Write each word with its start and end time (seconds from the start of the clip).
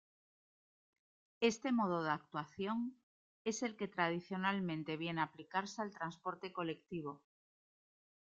Este 1.41 1.71
modo 1.71 2.01
de 2.01 2.09
actuación 2.09 2.99
es 3.45 3.61
el 3.61 3.75
que 3.77 3.87
tradicionalmente 3.87 4.97
viene 4.97 5.21
a 5.21 5.25
aplicarse 5.25 5.83
al 5.83 5.93
transporte 5.93 6.51
colectivo. 6.51 7.21